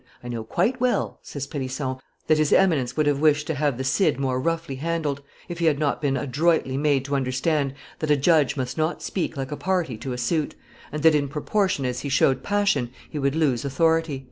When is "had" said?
5.65-5.77